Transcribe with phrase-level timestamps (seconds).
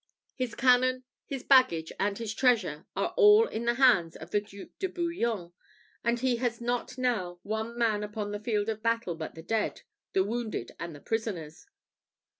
[0.33, 4.81] His cannon, his baggage, and his treasure, are all in the hands of the Duke
[4.81, 5.51] of Bouillon;
[6.03, 9.83] and he has not now one man upon the field of battle but the dead,
[10.13, 11.67] the wounded, and the prisoners."